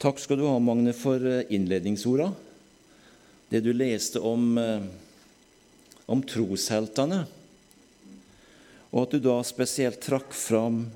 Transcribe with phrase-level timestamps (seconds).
[0.00, 2.30] Takk skal du ha, Magne, for eh, innledningsorda.
[3.52, 4.86] Det du leste om, eh,
[6.08, 7.26] om trosheltene,
[8.90, 10.86] og at du da spesielt trakk fram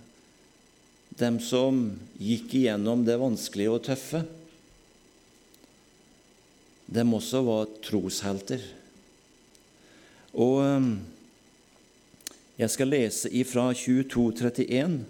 [1.20, 1.82] dem som
[2.16, 4.22] gikk igjennom det vanskelige og tøffe.
[6.88, 8.64] Dem også var troshelter.
[10.32, 10.88] Og eh,
[12.64, 15.02] jeg skal lese ifra 2231.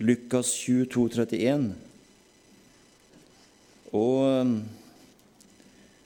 [0.00, 1.66] Lukas 22, 31.
[3.92, 4.54] Og um,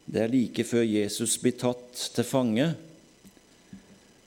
[0.07, 2.67] det er like før Jesus blir tatt til fange.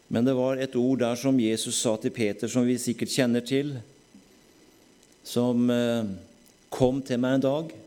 [0.10, 3.44] Men det var et ord der som Jesus sa til Peter, som vi sikkert kjenner
[3.46, 3.76] til,
[5.28, 6.08] som uh,
[6.72, 7.78] kom til meg en dag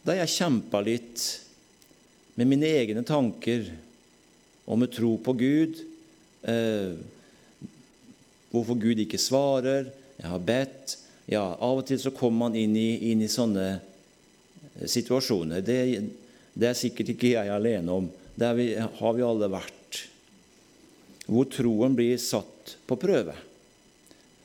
[0.00, 1.22] da jeg kjempa litt
[2.40, 3.66] med mine egne tanker
[4.64, 5.82] og med tro på Gud.
[6.40, 6.96] Uh,
[8.50, 10.96] hvorfor Gud ikke svarer, jeg har bedt
[11.30, 15.62] ja, Av og til så kommer man inn i, inn i sånne eh, situasjoner.
[15.62, 15.76] Det,
[16.52, 18.08] det, er sikkert ikke jeg alene om.
[18.34, 20.00] Der vi, har vi alle vært.
[21.30, 23.36] Hvor troen blir satt på prøve,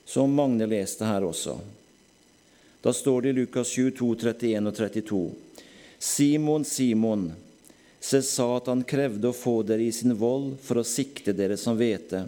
[0.05, 1.55] som Magne leste her også.
[2.85, 5.21] Da står det i Lukas 22, 31 og 32.:
[5.97, 7.23] Simon, Simon,
[7.97, 12.27] se Satan krevde å få dere i sin vold for å sikte dere som hvete.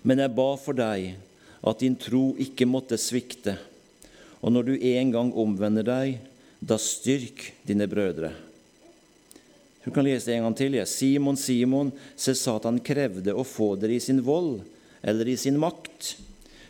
[0.00, 1.12] Men jeg ba for deg
[1.62, 3.56] at din tro ikke måtte svikte.
[4.42, 6.16] Og når du en gang omvender deg,
[6.58, 8.32] da styrk dine brødre.
[9.82, 10.76] Du kan lese det en gang til.
[10.78, 10.86] Ja.
[10.86, 14.60] Simon, Simon, se Satan krevde å få dere i sin vold
[15.02, 16.14] eller i sin makt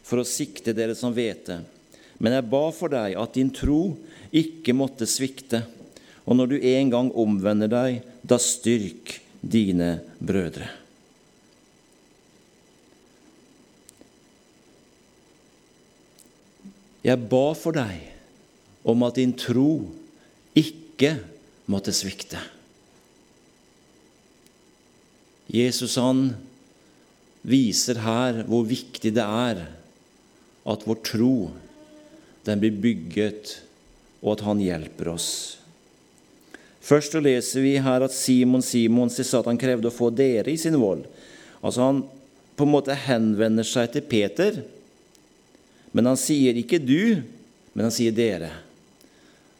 [0.02, 1.60] for å sikte dere som hvete.
[2.22, 3.94] Men jeg ba for deg at din tro
[4.32, 5.64] ikke måtte svikte.
[6.24, 10.81] Og når du en gang omvender deg, da styrk dine brødre.
[17.02, 18.08] Jeg ba for deg
[18.86, 19.90] om at din tro
[20.58, 21.16] ikke
[21.70, 22.38] måtte svikte.
[25.52, 26.30] Jesus han
[27.42, 29.64] viser her hvor viktig det er
[30.62, 31.36] at vår tro
[32.46, 33.58] den blir bygget,
[34.22, 35.28] og at han hjelper oss.
[36.82, 40.58] Først leser vi her at Simon Simon sa at han krevde å få dere i
[40.58, 41.04] sin vold.
[41.62, 42.00] Altså Han
[42.58, 44.58] på en måte henvender seg til Peter
[45.92, 47.22] men han sier ikke 'du',
[47.72, 48.50] men han sier 'dere'.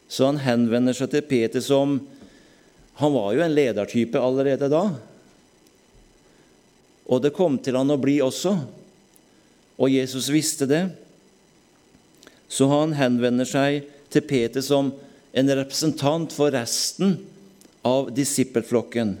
[0.07, 2.01] Så han henvender seg til Peter som
[2.93, 4.83] Han var jo en ledertype allerede da.
[7.09, 8.51] Og det kom til han å bli også.
[9.81, 10.83] Og Jesus visste det.
[12.45, 14.91] Så han henvender seg til Peter som
[15.33, 17.17] en representant for resten
[17.81, 19.17] av disippelflokken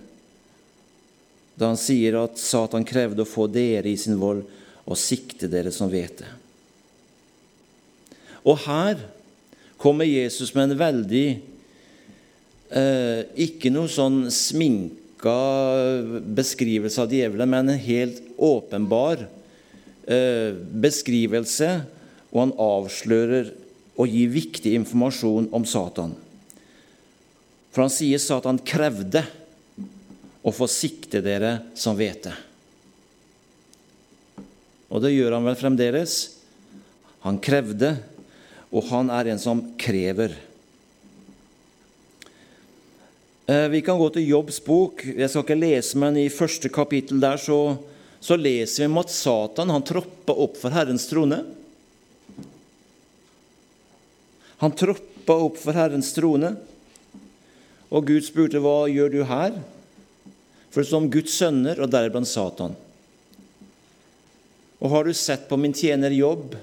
[1.55, 4.41] da han sier at Satan krevde å få dere i sin vold
[4.83, 6.29] og sikte dere som vet det.
[8.43, 8.99] Og her
[9.79, 11.27] kommer Jesus med en veldig
[12.71, 15.37] eh, Ikke noe sånn sminka
[16.35, 20.51] beskrivelse av djevelen, men en helt åpenbar eh,
[20.83, 21.69] beskrivelse,
[22.33, 23.53] og han avslører
[23.93, 26.15] og gir viktig informasjon om Satan.
[27.73, 29.23] For han sier Satan krevde
[30.43, 32.35] å få sikte dere som vet det.
[34.93, 36.17] Og det gjør han vel fremdeles.
[37.23, 37.95] Han krevde
[38.73, 40.33] og han er en som krever.
[43.45, 45.03] Eh, vi kan gå til Jobbs bok.
[45.05, 47.75] Jeg skal ikke lese, men i første kapittel der så,
[48.23, 51.43] så leser vi om at Satan han troppa opp for Herrens trone.
[54.63, 56.55] Han troppa opp for Herrens trone,
[57.93, 59.61] og Gud spurte, 'Hva gjør du her?'
[60.73, 62.73] For som Guds sønner, og deriblant Satan.
[64.81, 66.55] Og har du sett på min tjener Jobb?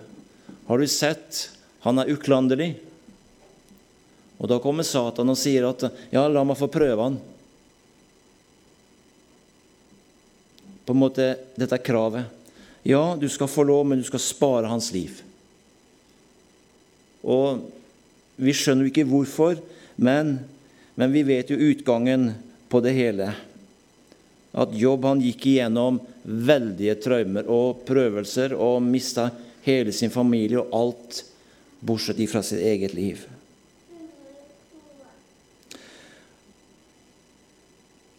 [0.66, 2.74] Har du sett han er uklanderlig.
[4.40, 7.20] Og da kommer Satan og sier at 'ja, la meg få prøve han'.
[10.84, 12.24] På en måte dette er kravet.
[12.82, 15.22] Ja, du skal få lov, men du skal spare hans liv.
[17.22, 17.60] Og
[18.40, 19.60] vi skjønner jo ikke hvorfor,
[20.00, 20.38] men,
[20.96, 22.32] men, vi vet jo utgangen
[22.72, 23.34] på det hele.
[24.56, 29.28] At Jobb han gikk igjennom veldige traumer og prøvelser og mista
[29.62, 31.20] hele sin familie og alt
[31.80, 33.24] bortsett ifra sitt eget liv.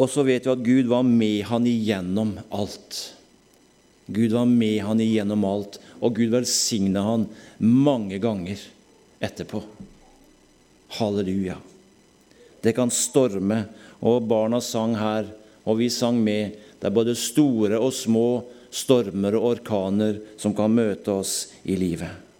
[0.01, 3.01] Og så vet vi at Gud var med han igjennom alt.
[4.09, 7.27] Gud var med han igjennom alt, og Gud velsigna han
[7.61, 8.63] mange ganger
[9.21, 9.61] etterpå.
[10.97, 11.59] Halleluja.
[12.61, 13.63] Det kan storme,
[14.01, 15.29] og barna sang her,
[15.63, 16.57] og vi sang med.
[16.81, 18.41] Det er både store og små
[18.73, 22.30] stormer og orkaner som kan møte oss i livet.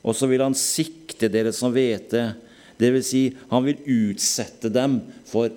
[0.00, 2.26] Og så vil han sikte dere som vet det.
[2.80, 5.52] Det vil si, han vil utsette dem for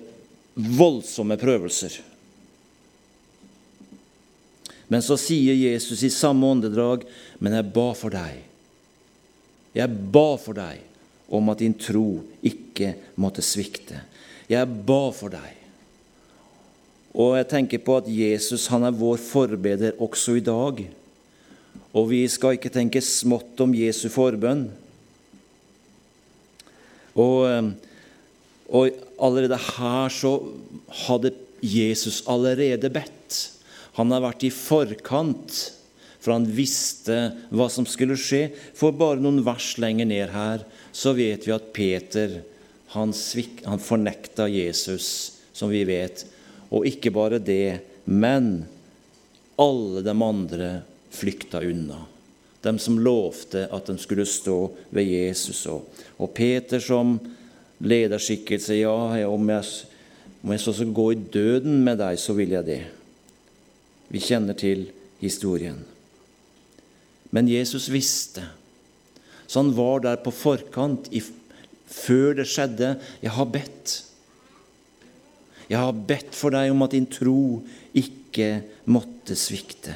[0.54, 1.96] voldsomme prøvelser.
[4.92, 7.04] Men så sier Jesus i samme åndedrag,
[7.38, 8.44] 'Men jeg ba for deg.'
[9.74, 10.82] Jeg ba for deg
[11.28, 13.98] om at din tro ikke måtte svikte.
[14.46, 15.56] Jeg ba for deg.
[17.14, 20.84] Og jeg tenker på at Jesus han er vår forbeder også i dag.
[21.94, 24.66] Og vi skal ikke tenke smått om Jesu forbønn.
[27.14, 27.70] Og, eh,
[28.74, 30.34] og allerede her så
[31.06, 33.38] hadde Jesus allerede bedt.
[33.94, 35.54] Han har vært i forkant,
[36.18, 38.48] for han visste hva som skulle skje.
[38.74, 40.64] For bare noen vers lenger ned her
[40.94, 42.40] så vet vi at Peter
[42.94, 46.24] han, svik, han fornekta Jesus, som vi vet.
[46.70, 48.64] Og ikke bare det, men
[49.60, 50.70] alle de andre
[51.14, 52.02] flykta unna.
[52.64, 54.58] De som lovte at de skulle stå
[54.94, 55.66] ved Jesus.
[55.68, 57.18] Og Peter som
[57.84, 59.64] lederskikkelse Ja, om jeg,
[60.42, 62.82] om jeg så skal gå i døden med deg, så vil jeg det.
[64.08, 64.86] Vi kjenner til
[65.20, 65.82] historien.
[67.34, 68.44] Men Jesus visste,
[69.46, 71.20] så han var der på forkant i,
[71.90, 72.96] før det skjedde.
[73.22, 74.02] 'Jeg har bedt.'
[75.68, 77.62] Jeg har bedt for deg om at din tro
[77.96, 79.94] ikke måtte svikte.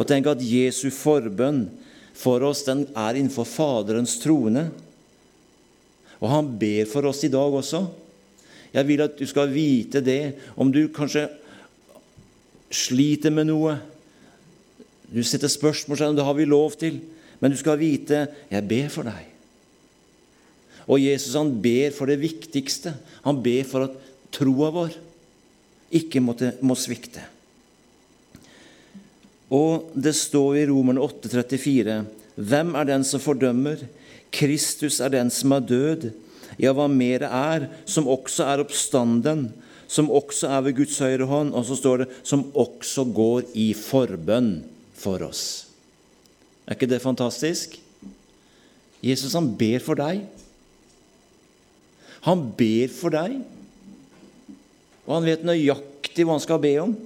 [0.00, 1.66] Og tenk at Jesu forbønn
[2.16, 4.70] for oss, den er innenfor Faderens trone.
[6.20, 7.84] Og han ber for oss i dag også.
[8.72, 10.36] Jeg vil at du skal vite det.
[10.56, 11.26] Om du kanskje
[12.70, 13.76] sliter med noe.
[15.10, 17.00] Du setter spørsmålstegn, det har vi lov til,
[17.42, 19.26] men du skal vite jeg ber for deg.
[20.90, 22.94] Og Jesus han ber for det viktigste.
[23.26, 23.98] Han ber for at
[24.34, 24.96] troa vår
[25.98, 27.24] ikke må svikte.
[29.50, 32.04] Og det står i Romerne 8,34.:
[32.36, 33.82] Hvem er den som fordømmer?
[34.30, 36.10] Kristus er den som er død.
[36.60, 39.48] Ja, hva mer er, som også er oppstanden,
[39.90, 43.72] som også er ved Guds høyre hånd, og så står det 'som også går i
[43.74, 44.62] forbønn
[44.94, 45.66] for oss'.
[46.66, 47.80] Er ikke det fantastisk?
[49.02, 50.22] Jesus han ber for deg.
[52.22, 53.40] Han ber for deg,
[55.06, 56.96] og han vet nøyaktig hva han skal be om.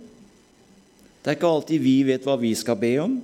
[1.25, 3.15] Det er ikke alltid vi vet hva vi skal be om.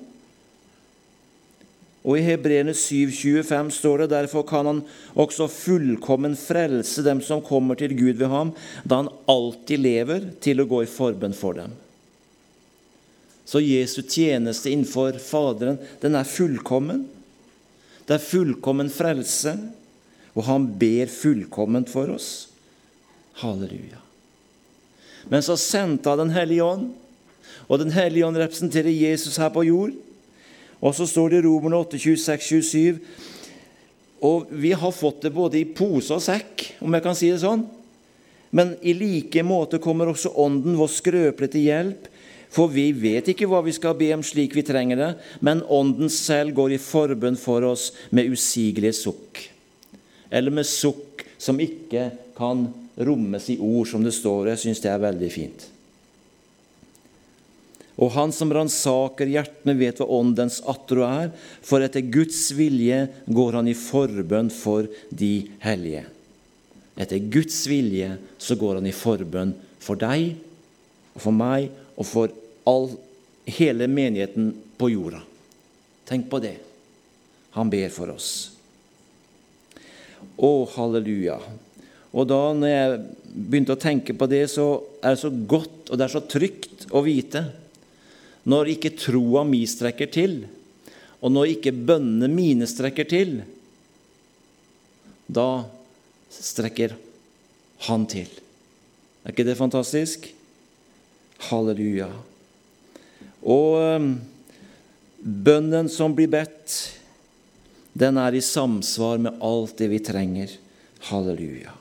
[2.01, 4.81] Og I Hebreerne 7,25 står det derfor kan han
[5.13, 8.55] også fullkommen frelse dem som kommer til Gud ved ham,
[8.89, 11.75] da han alltid lever til å gå i forbønn for dem.
[13.45, 17.03] Så Jesu tjeneste innenfor Faderen, den er fullkommen.
[18.09, 19.57] Det er fullkommen frelse,
[20.33, 22.49] og han ber fullkomment for oss.
[23.43, 24.01] Halleluja.
[25.29, 26.89] Men så sendte han Den hellige ånd,
[27.71, 29.95] og Den hellige ånd representerer Jesus her på jord.
[30.83, 32.99] Og så står det i Romerne 8, 26, 27
[34.27, 37.41] Og vi har fått det både i pose og sekk, om jeg kan si det
[37.45, 37.63] sånn.
[38.51, 42.11] Men i like måte kommer også Ånden vår skrøpelig til hjelp.
[42.51, 46.11] For vi vet ikke hva vi skal be om slik vi trenger det, men Ånden
[46.11, 49.45] selv går i forbønn for oss med usigelige sukk.
[50.35, 52.67] Eller med sukk som ikke kan
[52.99, 54.51] rommes i ord, som det står.
[54.51, 55.71] Jeg syns det er veldig fint.
[58.01, 61.29] Og han som ransaker hjertene, vet hva åndens atro er,
[61.61, 66.07] for etter Guds vilje går han i forbønn for de hellige.
[67.01, 70.33] Etter Guds vilje så går han i forbønn for deg
[71.15, 72.33] og for meg og for
[72.69, 72.91] all,
[73.51, 75.21] hele menigheten på jorda.
[76.09, 76.57] Tenk på det.
[77.57, 78.31] Han ber for oss.
[80.41, 81.37] Å, halleluja.
[82.11, 84.73] Og da når jeg begynte å tenke på det, så
[85.03, 87.45] er det så godt og det er så trygt å vite
[88.51, 90.41] når ikke troa mi strekker til,
[91.21, 93.41] og når ikke bønnene mine strekker til,
[95.31, 95.65] da
[96.33, 96.97] strekker
[97.87, 98.31] han til.
[99.25, 100.31] Er ikke det fantastisk?
[101.51, 102.09] Halleluja.
[103.41, 104.15] Og um,
[105.21, 106.79] bønnen som blir bedt,
[107.97, 110.57] den er i samsvar med alt det vi trenger.
[111.11, 111.77] Halleluja.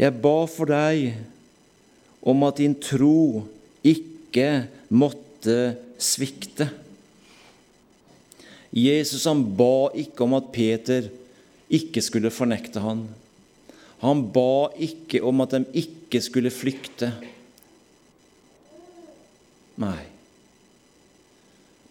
[0.00, 1.10] Jeg ba for deg
[2.20, 3.46] om at din tro
[3.86, 5.56] ikke måtte
[6.00, 6.68] svikte.
[8.70, 11.08] Jesus han ba ikke om at Peter
[11.70, 13.06] ikke skulle fornekte han.
[14.04, 17.10] Han ba ikke om at de ikke skulle flykte.
[19.80, 20.00] Nei.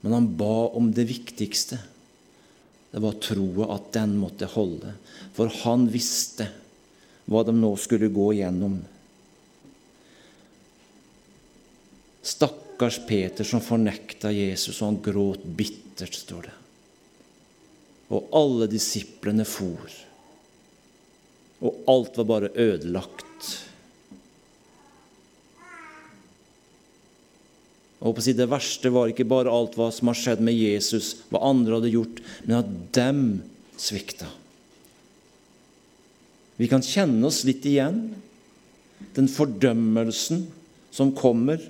[0.02, 1.80] Men han ba om det viktigste.
[2.90, 4.96] Det var troa at den måtte holde.
[5.36, 6.48] For han visste
[7.30, 8.80] hva de nå skulle gå igjennom.
[12.30, 16.56] Stakkars Peter som fornekta Jesus, og han gråt bittert, står det.
[18.14, 19.98] Og alle disiplene for.
[21.66, 23.48] Og alt var bare ødelagt.
[28.00, 30.56] Og på å si Det verste var ikke bare alt hva som har skjedd med
[30.56, 33.24] Jesus, hva andre hadde gjort, men at dem
[33.80, 34.30] svikta.
[36.60, 38.02] Vi kan kjenne oss litt igjen.
[39.16, 40.46] Den fordømmelsen
[40.96, 41.62] som kommer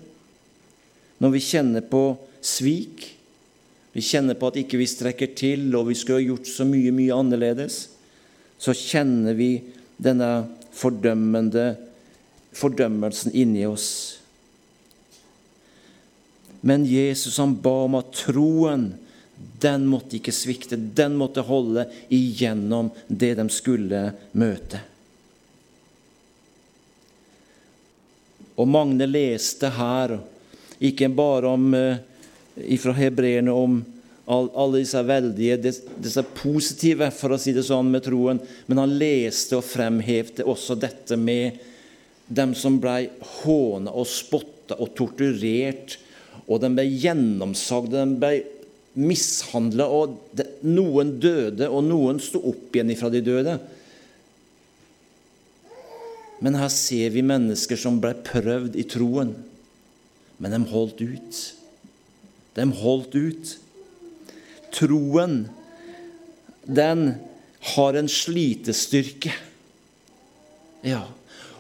[1.20, 2.04] når vi kjenner på
[2.42, 3.06] svik.
[3.92, 6.94] Vi kjenner på at ikke vi strekker til, og vi skulle ha gjort så mye,
[6.96, 7.82] mye annerledes.
[8.60, 9.54] Så kjenner vi
[10.00, 11.74] denne fordømmende
[12.56, 14.20] fordømmelsen inni oss.
[16.62, 18.92] Men Jesus han ba om at troen
[19.60, 24.02] den måtte ikke svikte, den måtte holde igjennom det de skulle
[24.36, 24.82] møte.
[28.60, 30.18] Og Magne leste her,
[30.82, 33.80] ikke bare om, eh, fra hebreerne om
[34.30, 39.58] alle disse veldige, disse positive, for å si det sånn, med troen, men han leste
[39.58, 41.58] og fremhevde også dette med
[42.30, 43.10] dem som ble
[43.42, 45.98] håna og spotta og torturert
[46.50, 48.32] og de ble gjennomsagd, de ble
[49.00, 53.60] mishandla, og noen døde, og noen sto opp igjen fra de døde.
[56.42, 59.36] Men her ser vi mennesker som ble prøvd i troen,
[60.40, 61.40] men de holdt ut.
[62.56, 63.54] De holdt ut.
[64.74, 65.38] Troen,
[66.64, 67.06] den
[67.76, 69.34] har en slitestyrke.
[70.86, 71.04] Ja,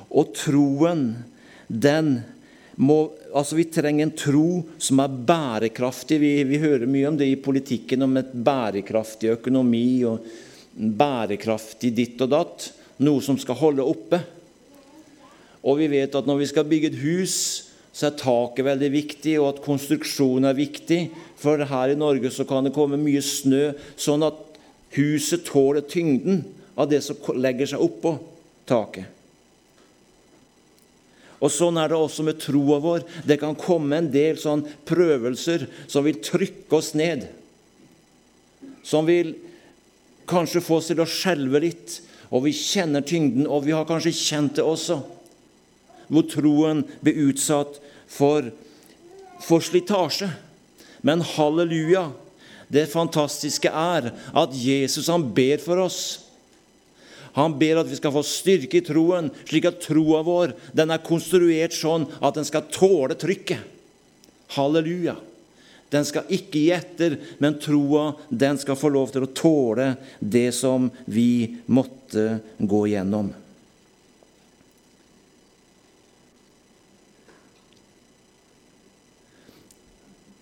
[0.09, 1.09] og troen,
[1.67, 2.21] den
[2.79, 6.17] må altså Vi trenger en tro som er bærekraftig.
[6.21, 10.23] Vi, vi, hører mye om det i politikken, om et bærekraftig økonomi og
[10.73, 12.69] bærekraftig ditt og datt.
[13.03, 14.21] Noe som skal holde oppe.
[15.61, 17.35] Og vi vet at når vi skal bygge et hus,
[17.99, 20.99] så er taket veldig viktig, og at konstruksjonen er viktig.
[21.39, 24.39] For her i Norge så kan det komme mye snø, sånn at
[24.95, 26.45] huset tåler tyngden
[26.79, 28.15] av det som legger seg oppå
[28.69, 29.09] taket.
[31.39, 33.03] Og Sånn er det også med troa vår.
[33.27, 37.27] Det kan komme en del sånn prøvelser som vil trykke oss ned.
[38.83, 39.35] Som vil
[40.27, 41.99] kanskje få oss til å skjelve litt.
[42.31, 44.99] Og vi kjenner tyngden, og vi har kanskje kjent det også.
[46.09, 47.79] Hvor troen blir utsatt
[48.09, 48.49] for,
[49.45, 50.31] for slitasje.
[51.05, 52.09] Men halleluja!
[52.69, 56.01] Det fantastiske er at Jesus han ber for oss.
[57.33, 61.01] Han ber at vi skal få styrke i troen, slik at troa vår den er
[61.05, 63.65] konstruert sånn at den skal tåle trykket.
[64.53, 65.15] Halleluja.
[65.89, 70.51] Den skal ikke gi etter, men troa den skal få lov til å tåle det
[70.53, 73.31] som vi måtte gå gjennom.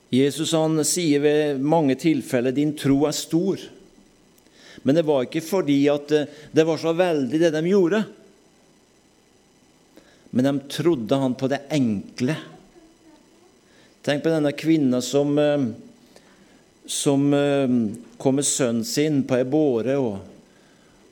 [0.09, 3.67] Jesus han sier ved mange tilfeller 'din tro er stor'.
[4.87, 8.03] Men det var ikke fordi at eh, det var så veldig, det de gjorde.
[10.31, 12.37] Men de trodde han på det enkle.
[14.05, 15.65] Tenk på denne kvinna som, eh,
[16.85, 17.75] som eh,
[18.15, 19.97] kom med sønnen sin på ei båre.
[19.99, 20.15] Og,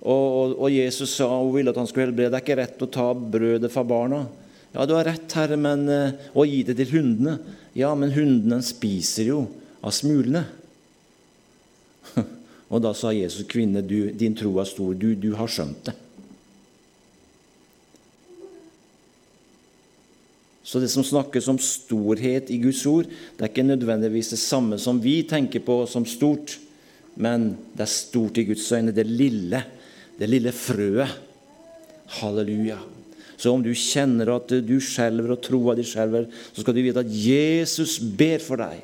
[0.06, 2.32] og, og, Jesus sa hun ville at han skulle helbrede.
[2.32, 4.24] Det er ikke rett å ta brødet fra barna.
[4.75, 5.88] Ja, du har rett, Herre, men,
[6.36, 7.38] å gi det til hundene.
[7.75, 9.41] Ja, men hundene spiser jo
[9.84, 10.46] av smulene.
[12.72, 14.96] Og da sa Jesus, 'Kvinne, du, din tro er stor.
[14.96, 16.00] Du, du har skjønt det.'
[20.65, 24.79] Så det som snakkes om storhet i Guds ord, det er ikke nødvendigvis det samme
[24.82, 26.55] som vi tenker på som stort,
[27.22, 29.62] men det er stort i Guds øyne, det lille,
[30.17, 31.22] det lille frøet.
[32.17, 32.79] Halleluja.
[33.36, 37.04] Så om du kjenner at du skjelver og troa di skjelver, så skal du vite
[37.04, 38.84] at Jesus ber for deg.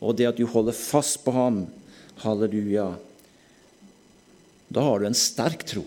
[0.00, 1.64] Og det at du holder fast på ham,
[2.20, 2.90] Halleluja.
[4.70, 5.82] Da har du en sterk tro.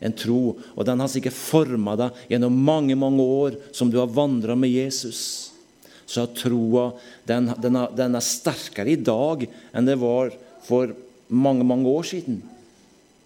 [0.00, 4.08] En tro, og den har sikkert forma deg gjennom mange mange år som du har
[4.08, 5.52] vandra med Jesus.
[6.08, 6.88] Så troa
[7.28, 10.32] den, den, den er sterkere i dag enn det var
[10.64, 10.94] for
[11.28, 12.40] mange, mange år siden.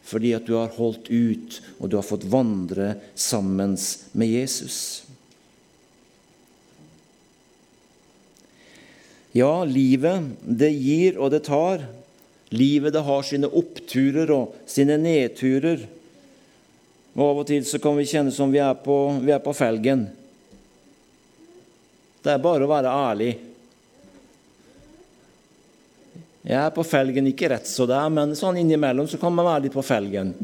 [0.05, 3.77] Fordi at du har holdt ut, og du har fått vandre sammen
[4.13, 4.79] med Jesus.
[9.35, 11.87] Ja, livet, det gir og det tar.
[12.55, 15.89] Livet, det har sine oppturer og sine nedturer.
[17.15, 19.55] Og Av og til så kan vi kjenne som vi er på, vi er på
[19.57, 20.05] felgen.
[22.23, 23.33] Det er bare å være ærlig.
[26.45, 29.47] Jeg er på felgen, ikke rett så det er, men sånn innimellom så kan man
[29.49, 30.35] være litt på felgen.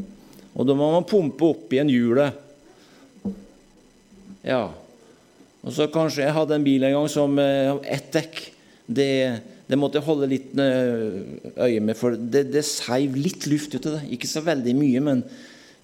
[0.57, 2.39] Og da må man pumpe opp igjen hjulet.
[4.47, 4.71] Ja.
[5.61, 8.41] Og så kanskje Jeg hadde en bil en gang som eh, ett dekk.
[8.91, 9.11] Det,
[9.69, 11.21] det, måtte jeg holde litt eh,
[11.61, 14.09] øye med, for det, det seiv litt luft ut av det.
[14.17, 15.23] Ikke så veldig mye, men,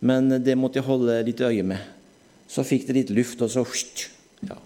[0.01, 1.93] men, det måtte jeg holde litt øye med.
[2.49, 3.67] Så fikk det litt luft, og så
[4.49, 4.57] ja.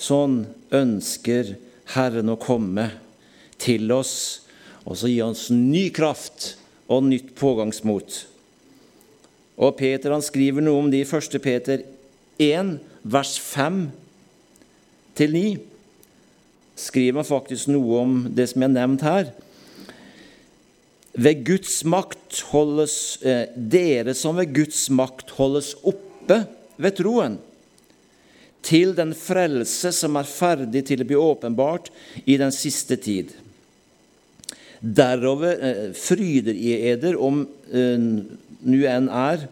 [0.00, 0.42] Sånn
[0.74, 1.58] ønsker
[1.92, 2.88] Herren å komme
[3.62, 4.42] til oss,
[4.82, 6.56] og så gi oss ny kraft
[6.90, 8.24] og nytt pågangsmot.
[9.62, 11.38] Og Peter han skriver noe om det i 1.
[11.44, 11.84] Peter
[12.42, 13.84] 1, vers 5
[15.18, 15.46] til 9.
[16.82, 19.32] Skriver han faktisk noe om det som jeg har nevnt her.
[21.12, 26.40] Ved Guds makt holdes eh, dere som ved Guds makt holdes oppe
[26.80, 27.36] ved troen,
[28.64, 31.90] til den frelse som er ferdig til å bli åpenbart
[32.24, 33.34] i den siste tid.
[34.82, 37.98] Derover eh, fryder i eder om eh,
[38.66, 39.44] nu enn er,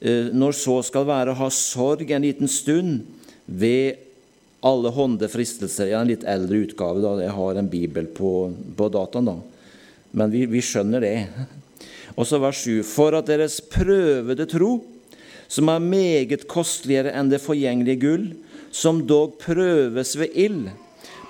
[0.00, 3.02] eh, når så skal være, ha sorg en liten stund
[3.44, 4.00] ved
[4.64, 5.90] alle hånde fristelser.
[5.90, 7.16] Jeg en litt eldre utgave, da.
[7.20, 8.32] jeg har en bibel på,
[8.78, 9.36] på dataen, da.
[10.16, 11.16] men vi, vi skjønner det.
[12.16, 14.78] Og så vers 7.: For at deres prøvede tro,
[15.52, 18.26] som er meget kosteligere enn det forgjengelige gull,
[18.72, 20.70] som dog prøves ved ild,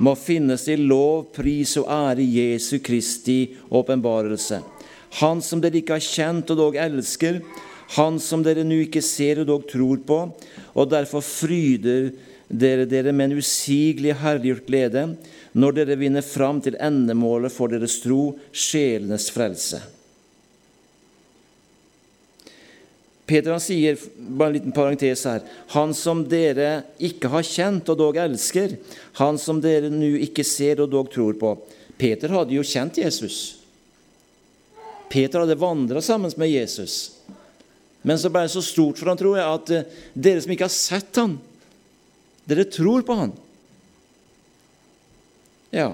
[0.01, 4.63] må finnes i lov, pris og ære i Jesu Kristi åpenbarelse.
[5.21, 7.43] Han som dere ikke har kjent og dog elsker,
[7.99, 10.21] han som dere nå ikke ser og dog tror på,
[10.73, 12.13] og derfor fryder
[12.49, 15.07] dere dere med en usigelig herliggjort glede
[15.53, 19.83] når dere vinner fram til endemålet for deres tro, sjelenes frelse.
[23.27, 25.45] Peter han sier, bare en liten parentes her,
[25.77, 28.75] han som dere ikke har kjent og dog elsker,
[29.21, 31.55] han som dere nå ikke ser og dog tror på.
[31.99, 33.39] Peter hadde jo kjent Jesus.
[35.13, 37.13] Peter hadde vandra sammen med Jesus.
[38.03, 40.67] Men så ble det så stort for han, tror jeg, at eh, dere som ikke
[40.67, 41.37] har sett han,
[42.49, 43.35] dere tror på han.
[45.71, 45.93] Ja,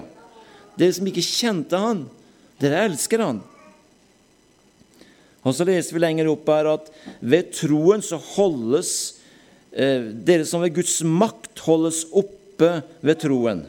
[0.79, 2.07] dere som ikke kjente han,
[2.59, 3.43] dere elsker han.
[5.47, 8.93] Og så leser vi lenger opp her at ved troen så holdes
[9.71, 13.63] eh, dere som ved Guds makt holdes oppe ved troen.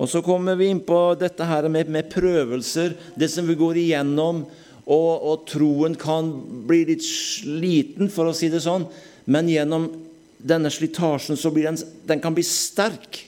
[0.00, 3.80] Og så kommer vi inn på dette her med, med prøvelser, det som vi går
[3.84, 4.44] igjennom.
[4.82, 6.32] Og, og, troen kan
[6.66, 8.88] bli litt sliten, for å si det sånn,
[9.30, 9.86] men gjennom
[10.42, 13.20] denne slitasjen så blir den, den kan bli sterk.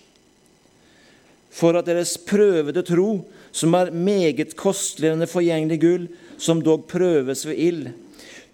[1.54, 3.22] For at deres prøvede tro,
[3.54, 7.88] som er meget kosteligere enn det forgjengelige gull, som dog prøves ved ild.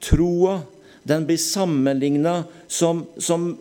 [0.00, 0.60] Troa
[1.02, 3.54] den blir sammenligna som, som,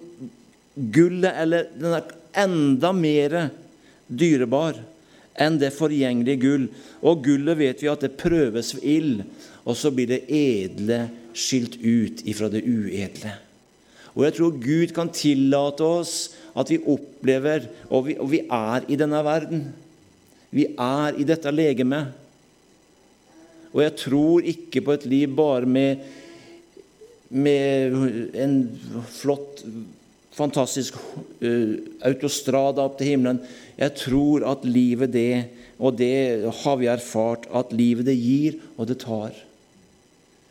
[0.76, 3.36] gullet, eller den er enda mer
[4.08, 4.80] dyrebar
[5.40, 6.66] enn det forgjengelige gull.
[7.06, 9.22] Og gullet vet vi at det prøves ved ild,
[9.64, 13.36] og så blir det edle skilt ut ifra det uedle.
[14.18, 16.16] Og jeg tror Gud kan tillate oss
[16.58, 19.70] at vi opplever, og vi, og vi er i denne verden
[20.50, 22.10] Vi er i dette legemet
[23.74, 26.02] og jeg tror ikke på et liv bare med,
[27.30, 28.56] med en
[29.14, 29.62] flott,
[30.34, 30.98] fantastisk
[31.44, 31.76] uh,
[32.08, 33.44] autostrada opp til himmelen.
[33.78, 35.34] Jeg tror at livet det,
[35.78, 39.36] og det har vi erfart, at livet det gir, og det tar.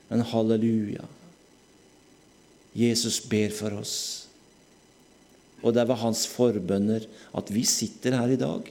[0.09, 1.05] Men halleluja.
[2.79, 3.97] Jesus ber for oss.
[5.65, 8.69] Og det er ved hans forbønner at vi sitter her i dag.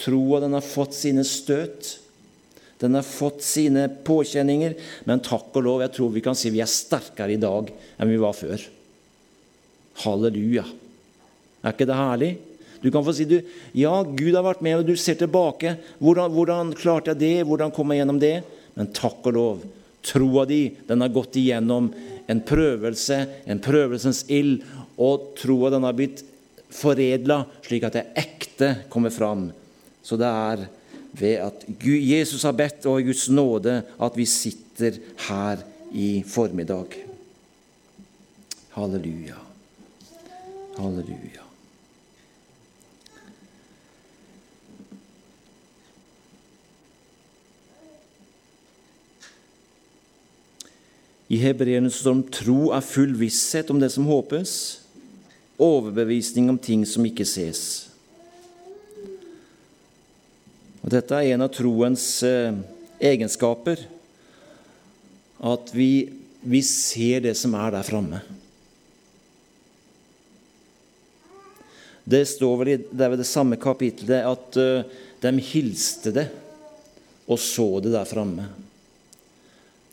[0.00, 1.96] Troa den har fått sine støt.
[2.80, 4.76] Den har fått sine påkjenninger,
[5.08, 7.68] men takk og lov, jeg tror vi kan si vi er sterkere i dag
[8.00, 8.62] enn vi var før.
[10.00, 10.64] Halleluja.
[11.60, 12.30] Er ikke det herlig?
[12.80, 13.36] Du kan få si du,
[13.76, 15.74] ja, Gud har vært med, og du ser tilbake.
[16.00, 17.34] Hvordan, hvordan klarte jeg det?
[17.48, 18.38] Hvordan kom jeg gjennom det?
[18.78, 19.66] Men takk og lov,
[20.06, 21.90] troa di den har gått igjennom
[22.30, 24.64] en prøvelse, en prøvelsens ild,
[24.96, 26.24] og troa den har blitt
[26.72, 29.50] foredla slik at det ekte kommer fram.
[30.00, 30.64] Så det er
[31.12, 36.86] ved at Jesus har bedt, og i Guds nåde, at vi sitter her i formiddag.
[38.70, 39.38] Halleluja.
[40.78, 41.50] Halleluja.
[51.30, 54.82] I hebreerne står det om tro er full visshet om det som håpes,
[55.62, 57.89] overbevisning om ting som ikke ses.
[60.80, 62.56] Og Dette er en av troens eh,
[63.00, 63.82] egenskaper.
[65.40, 66.10] At vi,
[66.42, 68.20] vi ser det som er der framme.
[72.10, 76.26] Det står vel i det, det samme kapittelet at uh, de hilste det
[77.30, 78.48] og så det der framme.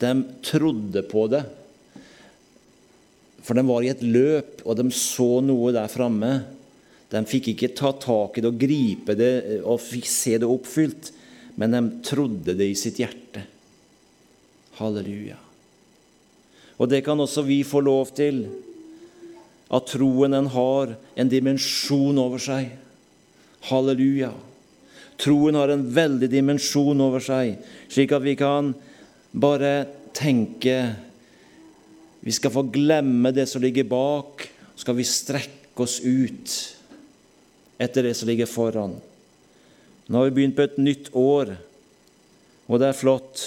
[0.02, 0.12] De
[0.46, 1.44] trodde på det.
[3.46, 6.32] For de var i et løp, og de så noe der framme.
[7.12, 11.12] De fikk ikke ta tak i det og gripe det og fikk se det oppfylt,
[11.58, 13.46] men de trodde det i sitt hjerte.
[14.78, 15.38] Halleluja.
[16.78, 18.44] Og det kan også vi få lov til.
[19.74, 22.70] At troen den har en dimensjon over seg.
[23.72, 24.32] Halleluja.
[25.18, 27.56] Troen har en veldig dimensjon over seg,
[27.90, 28.76] slik at vi kan
[29.34, 30.78] bare tenke
[32.22, 34.44] Vi skal få glemme det som ligger bak,
[34.76, 36.77] så skal vi strekke oss ut
[37.78, 38.98] etter det som ligger foran.
[40.08, 41.56] Nå har vi begynt på et nytt år,
[42.68, 43.44] og det er flott.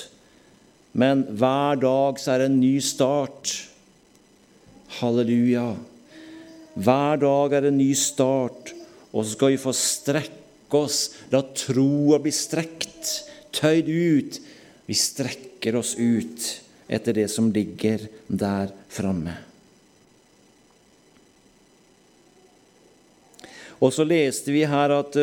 [0.93, 3.55] Men hver dag så er det en ny start.
[5.01, 5.73] Halleluja.
[6.75, 8.75] Hver dag er det en ny start,
[9.11, 11.01] og så skal vi få strekke oss,
[11.33, 13.15] la troa bli strekt,
[13.57, 14.41] tøyd ut.
[14.87, 16.51] Vi strekker oss ut
[16.91, 19.50] etter det som ligger der framme.
[23.81, 25.17] Og så leste vi her at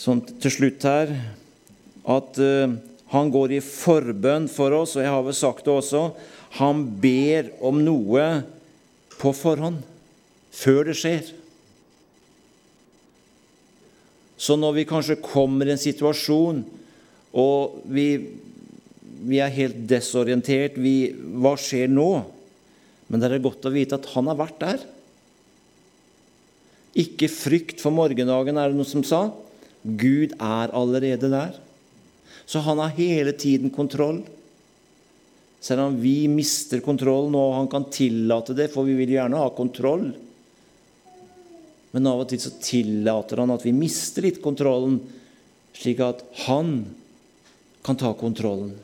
[0.00, 1.12] sånn til slutt her
[2.08, 2.72] at eh,
[3.10, 6.04] han går i forbønn for oss, og jeg har vel sagt det også.
[6.60, 8.26] Han ber om noe
[9.20, 9.82] på forhånd,
[10.54, 11.32] før det skjer.
[14.40, 16.62] Så når vi kanskje kommer i en situasjon
[17.36, 18.06] og vi,
[19.28, 22.08] vi er helt desorientert vi, Hva skjer nå?
[23.10, 24.86] Men det er godt å vite at han har vært der.
[26.98, 29.28] Ikke frykt for morgendagen, er det noe som sa.
[29.82, 31.54] Gud er allerede der.
[32.46, 34.24] Så han har hele tiden kontroll.
[35.60, 39.52] Selv om vi mister kontrollen, og han kan tillate det, for vi vil gjerne ha
[39.54, 40.08] kontroll.
[41.90, 44.98] Men av og til så tillater han at vi mister litt kontrollen,
[45.76, 46.80] slik at han
[47.86, 48.74] kan ta kontrollen.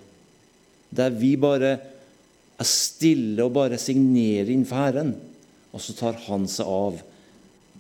[0.95, 1.75] Der vi bare
[2.57, 5.13] er stille og bare signerer innenfor Herren,
[5.75, 7.03] og så tar han seg av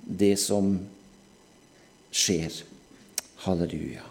[0.06, 0.78] det som
[2.14, 2.62] skjer.
[3.44, 4.04] Halleluja.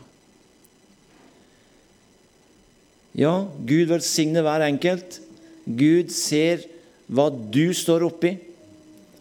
[3.16, 5.22] Ja, Gud velsigne hver enkelt.
[5.66, 6.66] Gud ser
[7.08, 8.36] hva du står oppi,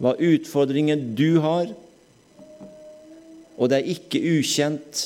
[0.03, 1.71] hva utfordringen du har.
[3.55, 5.05] Og det er ikke ukjent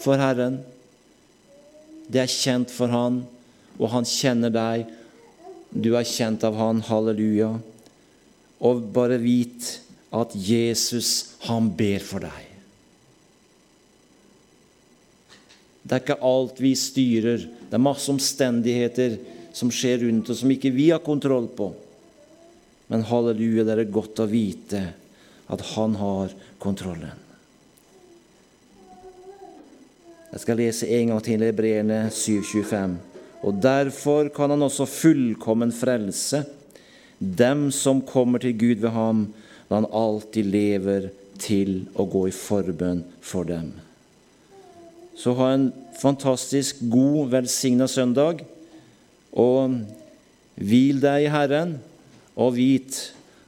[0.00, 0.62] for Herren.
[2.08, 3.22] Det er kjent for Han,
[3.78, 4.88] og Han kjenner deg.
[5.72, 6.80] Du er kjent av Han.
[6.88, 7.54] Halleluja.
[8.64, 9.68] Og bare vit
[10.14, 12.50] at Jesus, han ber for deg.
[15.84, 17.42] Det er ikke alt vi styrer.
[17.68, 19.18] Det er masse omstendigheter
[19.54, 21.68] som skjer rundt oss, som ikke vi har kontroll på.
[22.88, 24.80] Men halleluja, det er godt å vite
[25.52, 27.20] at han har kontrollen.
[30.34, 32.96] Jeg skal lese en gang til Hebreerne 7,25.
[33.44, 36.40] Og derfor kan han også fullkommen frelse
[37.18, 39.26] dem som kommer til Gud ved ham,
[39.68, 41.08] da han alltid lever
[41.40, 43.72] til å gå i forbønn for dem.
[45.18, 45.68] Så ha en
[46.00, 48.42] fantastisk god, velsigna søndag,
[49.34, 49.78] og
[50.54, 51.78] hvil deg i Herren,
[52.34, 52.98] og vit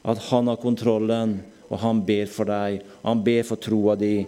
[0.07, 2.83] at Han har kontrollen, og Han ber for deg.
[3.03, 4.27] Han ber for troa di,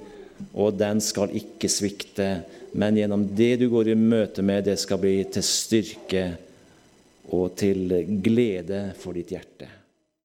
[0.55, 2.29] og den skal ikke svikte.
[2.75, 6.25] Men gjennom det du går i møte med, det skal bli til styrke
[7.35, 7.93] og til
[8.25, 9.69] glede for ditt hjerte.